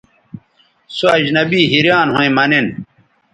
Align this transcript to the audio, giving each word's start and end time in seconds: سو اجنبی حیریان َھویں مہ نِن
سو 0.95 1.07
اجنبی 1.17 1.61
حیریان 1.71 2.07
َھویں 2.15 2.31
مہ 2.35 2.45
نِن 2.49 2.67